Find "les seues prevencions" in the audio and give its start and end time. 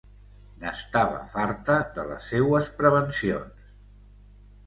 2.13-3.69